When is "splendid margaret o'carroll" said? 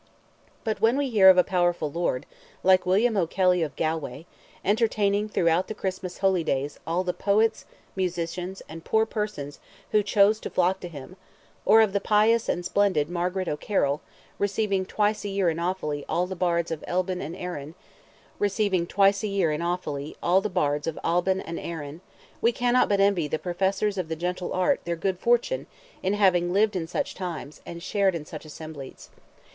12.65-14.01